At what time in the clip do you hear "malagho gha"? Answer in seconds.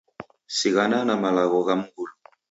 1.23-1.75